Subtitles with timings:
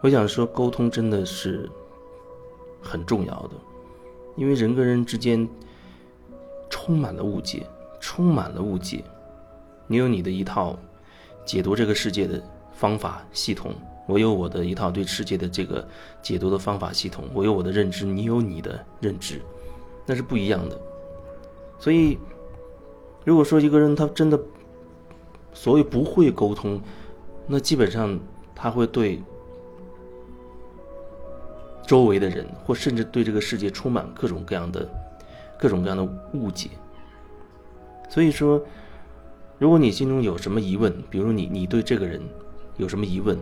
[0.00, 1.68] 我想说，沟通真的是
[2.80, 3.50] 很重要的，
[4.36, 5.46] 因为人跟人之间
[6.70, 7.66] 充满了误解，
[7.98, 9.02] 充满了误解。
[9.88, 10.78] 你有你的一套
[11.44, 12.40] 解读这个世界的
[12.72, 13.74] 方法系统，
[14.06, 15.84] 我有我的一套对世界的这个
[16.22, 19.42] 解读的方法系统，我有我的认知，你有你的认知，
[20.06, 20.80] 那是不一样的。
[21.76, 22.16] 所以，
[23.24, 24.40] 如果说一个人他真的
[25.52, 26.80] 所谓不会沟通，
[27.48, 28.16] 那基本上
[28.54, 29.20] 他会对。
[31.88, 34.86] 周围的人，或甚至对这个世界充满各种各样的、
[35.58, 36.68] 各种各样的误解。
[38.10, 38.62] 所以说，
[39.58, 42.20] 如果你心中有什么疑问，比如你你对这个人
[42.76, 43.38] 有什么疑问，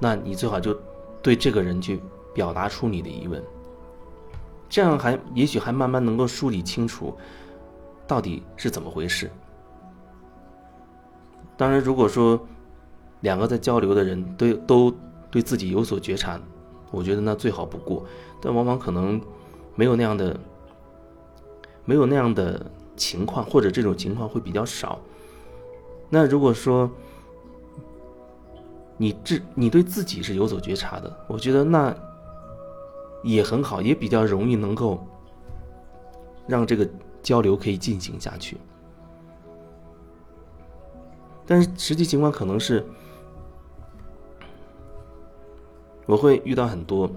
[0.00, 0.76] 那你最好就
[1.22, 2.00] 对这个人去
[2.34, 3.40] 表达出你的疑问，
[4.68, 7.16] 这样还也许还慢慢能够梳理清楚
[8.04, 9.30] 到底是怎么回事。
[11.56, 12.44] 当然，如果说
[13.20, 14.94] 两个在交流的人都都
[15.30, 16.36] 对自己有所觉察。
[16.90, 18.04] 我觉得那最好不过，
[18.40, 19.20] 但往往可能
[19.76, 20.36] 没有那样的，
[21.84, 22.64] 没有那样的
[22.96, 24.98] 情况，或者这种情况会比较少。
[26.08, 26.90] 那如果说
[28.96, 31.94] 你自你对自己是有所觉察的，我觉得那
[33.22, 35.06] 也很好，也比较容易能够
[36.46, 36.88] 让这个
[37.22, 38.56] 交流可以进行下去。
[41.46, 42.84] 但是实际情况可能是。
[46.10, 47.08] 我会遇到很多，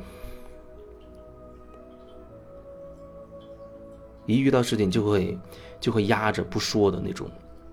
[4.27, 5.35] 一遇到事情就会
[5.79, 7.27] 就会压着不说的那种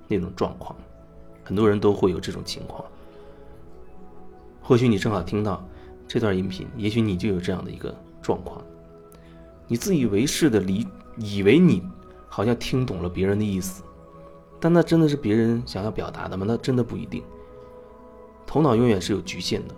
[0.08, 0.74] 那种状况，
[1.44, 2.82] 很多人都会有这种情况。
[4.62, 5.62] 或许你正好听到
[6.08, 8.64] 这段音频，也许你就有这样的一个状况，
[9.68, 11.82] 你自以为是的理以为你
[12.30, 13.82] 好像听懂了别人的意思，
[14.58, 16.46] 但那真的是别人想要表达的吗？
[16.48, 17.22] 那真的不一定。
[18.46, 19.74] 头脑永远是有局限的。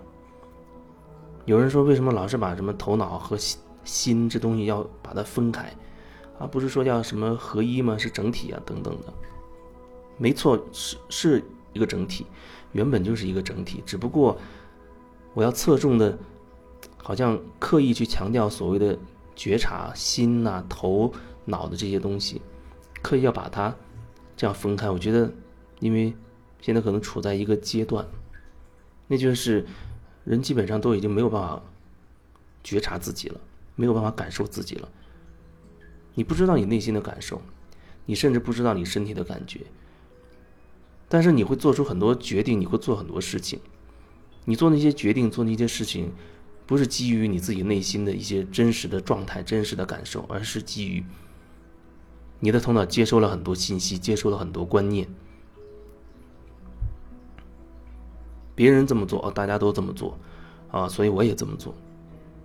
[1.45, 5.73] 有人说，为什么老是把什么头脑和心心这东西要把它分开，
[6.39, 7.97] 而不是说叫什么合一吗？
[7.97, 9.13] 是整体啊，等等的。
[10.17, 12.25] 没错，是是一个整体，
[12.71, 13.83] 原本就是一个整体。
[13.85, 14.37] 只不过
[15.33, 16.17] 我要侧重的，
[16.95, 18.97] 好像刻意去强调所谓的
[19.35, 21.11] 觉察心呐、头
[21.43, 22.41] 脑的这些东西，
[23.01, 23.75] 刻意要把它
[24.37, 24.89] 这样分开。
[24.89, 25.29] 我觉得，
[25.81, 26.15] 因为
[26.61, 28.07] 现在可能处在一个阶段，
[29.07, 29.65] 那就是。
[30.23, 31.61] 人基本上都已经没有办法
[32.63, 33.39] 觉察自己了，
[33.75, 34.89] 没有办法感受自己了。
[36.15, 37.41] 你不知道你内心的感受，
[38.05, 39.61] 你甚至不知道你身体的感觉。
[41.09, 43.59] 但是你会做出很多决定，你会做很多事情。
[44.45, 46.11] 你做那些决定，做那些事情，
[46.65, 51.03] 不是基于你自己内心的一些真实的状态、真实的感受，而是基于
[52.39, 55.07] 你的头脑接收了很多信息，接收了很多观念。
[58.55, 60.17] 别人这么做，啊，大家都这么做，
[60.69, 61.73] 啊，所以我也这么做。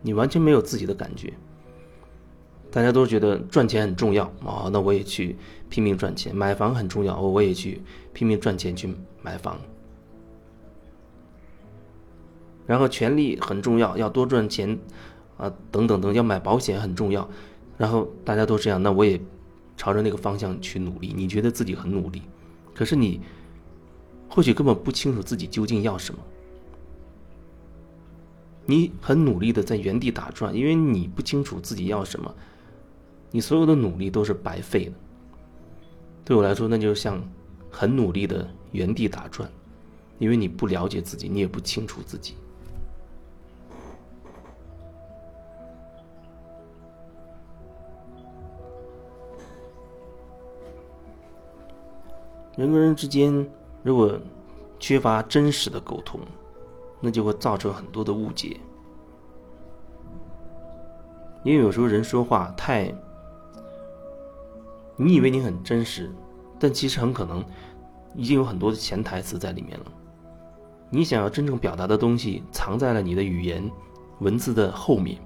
[0.01, 1.33] 你完全没有自己的感觉。
[2.71, 5.37] 大家都觉得赚钱很重要，啊，那我也去
[5.69, 6.35] 拼命赚钱。
[6.35, 7.83] 买房很重要，我也去
[8.13, 9.59] 拼命赚钱去买房。
[12.67, 14.79] 然后权利很重要，要多赚钱，
[15.37, 17.29] 啊，等等等，要买保险很重要。
[17.77, 19.21] 然后大家都这样，那我也
[19.77, 21.13] 朝着那个方向去努力。
[21.17, 22.23] 你觉得自己很努力，
[22.75, 23.21] 可是你。
[24.39, 26.21] 或许根本不清楚自己究竟要什么，
[28.67, 32.33] 你很努力的在原地打转，因为你不清楚自己要什么，
[33.33, 34.93] 你所有的努力都是白费的。
[36.25, 37.21] 对我来说，那就像
[37.69, 39.51] 很努力的原地打转，
[40.21, 42.37] 因为你不了解自己，你也不清楚自己。
[52.57, 53.45] 人跟人之间。
[53.83, 54.19] 如果
[54.79, 56.21] 缺乏真实的沟通，
[57.01, 58.59] 那就会造成很多的误解。
[61.45, 62.93] 因为有时候人说话太，
[64.97, 66.11] 你以为你很真实，
[66.59, 67.45] 但其实很可能
[68.15, 69.87] 已经有很多的潜台词在里面了。
[70.91, 73.71] 你想要真正表达的东西藏在了你的语言
[74.19, 75.17] 文字的后面，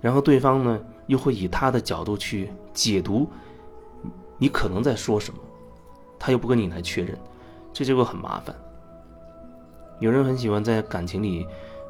[0.00, 3.28] 然后对方呢又会以他的角度去解读
[4.36, 5.40] 你可能在说什么，
[6.18, 7.18] 他又不跟你来确认。
[7.74, 8.56] 这就会很麻烦。
[9.98, 11.46] 有人很喜欢在感情里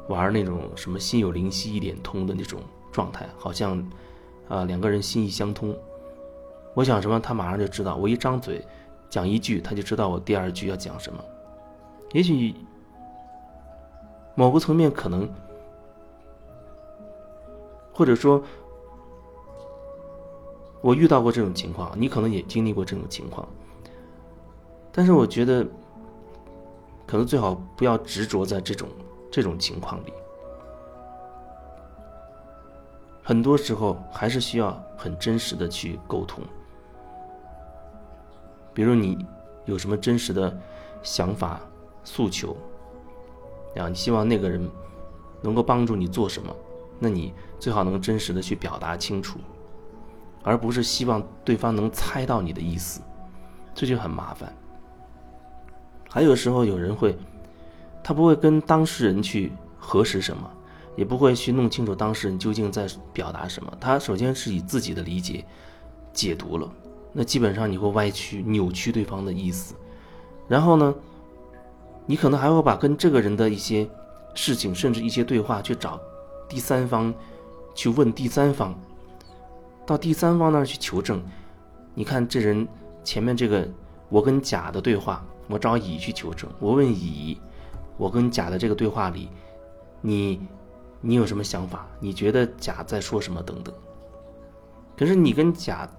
[0.09, 2.59] 玩那种什么心有灵犀一点通的那种
[2.91, 3.77] 状态，好像
[4.49, 5.75] 啊两个人心意相通。
[6.73, 7.95] 我想什么，他马上就知道。
[7.95, 8.61] 我一张嘴
[9.09, 11.23] 讲一句，他就知道我第二句要讲什么。
[12.11, 12.53] 也许
[14.35, 15.29] 某个层面可能，
[17.93, 18.43] 或者说，
[20.81, 23.47] 我遇到过这种情况，你可能也经历过这种情况。
[24.97, 25.61] 但是我觉得，
[27.05, 28.87] 可能最好不要执着在这种
[29.29, 30.13] 这种情况里，
[33.21, 36.41] 很多时候还是需要很真实的去沟通。
[38.73, 39.27] 比如你
[39.65, 40.57] 有什么真实的
[41.03, 41.59] 想法、
[42.05, 42.55] 诉求，
[43.75, 44.65] 啊，你希望那个人
[45.41, 46.55] 能够帮助你做什么，
[46.99, 49.39] 那你最好能真实的去表达清楚，
[50.41, 53.01] 而不是希望对方能猜到你的意思，
[53.73, 54.55] 这就很麻烦。
[56.15, 57.13] 还有时候有人会，
[58.01, 60.49] 他不会跟当事人去核实什么，
[60.95, 65.43] 也不会去弄清楚当事人究竟在表达什么，他首先是以自己的理解
[66.13, 66.71] 解读了。
[67.11, 69.75] 那基本上你会歪曲、扭曲对方的意思，
[70.47, 70.95] 然后呢，
[72.05, 73.85] 你可能还会把跟这个人的一些
[74.33, 75.99] 事情，甚至一些对话去找
[76.47, 77.13] 第三方，
[77.73, 78.73] 去问第三方，
[79.85, 81.21] 到第三方那儿去求证。
[81.93, 82.65] 你看这人
[83.03, 83.67] 前面这个
[84.07, 86.49] 我跟甲的对话，我找乙去求证。
[86.59, 87.39] 我问乙，
[87.97, 89.29] 我跟甲的这个对话里，
[90.01, 90.39] 你
[91.01, 91.87] 你有什么想法？
[91.99, 93.41] 你觉得甲在说什么？
[93.41, 93.73] 等等。
[94.97, 95.89] 可是你跟甲。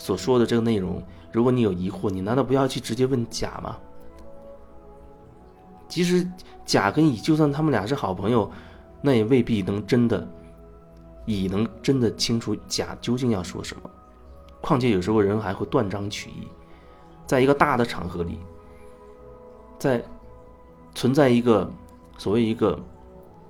[0.00, 1.02] 所说的这个内容，
[1.32, 3.76] 如果你有疑惑，你难道不要去直接问甲吗？
[5.88, 6.24] 其实
[6.64, 8.48] 甲跟乙，就算他们俩是好朋友，
[9.02, 10.24] 那也未必能真的
[11.26, 13.90] 乙能真的清楚甲究竟要说什么。
[14.60, 16.46] 况且有时候人还会断章取义，
[17.26, 18.38] 在一个大的场合里，
[19.78, 20.02] 在
[20.94, 21.70] 存在一个
[22.16, 22.78] 所谓一个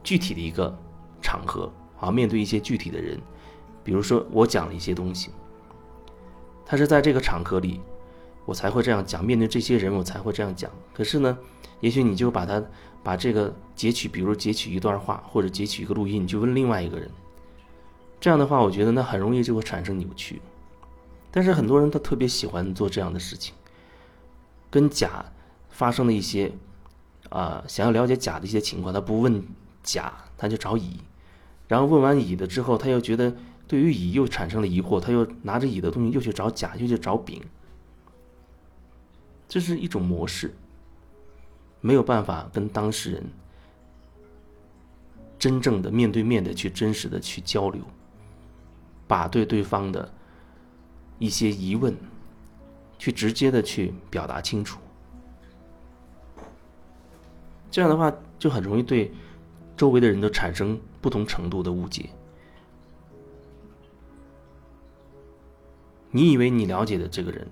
[0.02, 0.76] 具体的一个
[1.22, 3.18] 场合啊，面对一些具体的人，
[3.82, 5.30] 比如说我讲了一些东西。
[6.64, 7.80] 他是在这个场合里，
[8.44, 9.24] 我才会这样讲。
[9.24, 10.70] 面对这些人，我才会这样讲。
[10.92, 11.38] 可是呢，
[11.80, 12.62] 也许你就把他
[13.02, 17.10] 把这个截取，比如截取一段话，或者截取一个录音，你就问另外一个人。
[18.20, 20.42] 这样的话，我觉得那很容易就会产生扭曲。
[21.30, 23.54] 但是很多人他特别喜欢做这样的事情，
[24.70, 25.24] 跟甲
[25.78, 26.50] 发生的一些
[27.30, 29.40] 啊，想要了解甲的一些情况，他不问
[29.82, 30.98] 甲，他就找乙，
[31.68, 33.32] 然后问完乙的之后，他又觉得。
[33.68, 37.38] 对于乙又产生了疑惑，他又拿着乙的东西又去找甲，又去找丙，
[39.46, 40.54] 这是一种模式，
[41.82, 43.26] 没有办法跟当事人
[45.38, 47.82] 真正的面对面的去真实的去交流，
[49.06, 50.10] 把对对方的
[51.18, 51.94] 一些疑问
[52.98, 54.80] 去直接的去表达清楚，
[57.70, 59.12] 这样的话就很容易对
[59.76, 62.10] 周围的人都产生不同程度的误解。
[66.10, 67.46] 你以为你了解的这个人，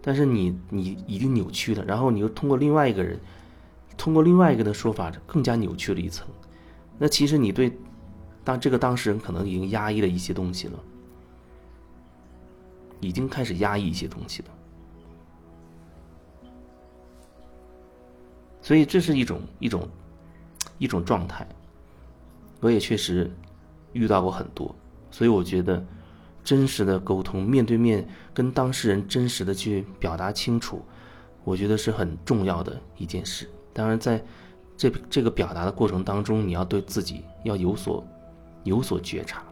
[0.00, 3.18] 但是你你已经扭曲了，然后你又通过另外一个人，
[3.96, 6.28] 通过另外一个的说法更加扭曲了一层。
[6.98, 7.76] 那其实你对
[8.44, 10.78] 当这个当事人可能已经压抑了一些东西了，
[13.00, 14.48] 已经开始压抑一些东西了。
[18.62, 19.88] 所以这是一种一种
[20.78, 21.46] 一种状态，
[22.60, 23.30] 我也确实
[23.92, 24.74] 遇到过很多，
[25.10, 25.84] 所以我觉得。
[26.42, 30.82] 真实的沟通，面对面跟当事人真实的去表达清楚，
[31.44, 33.46] 我觉得是很重要的一件事。
[33.74, 34.24] 当然，在
[34.74, 38.02] 这这个表达的过程当中，你要对自己要有所
[38.64, 39.44] 有所觉察。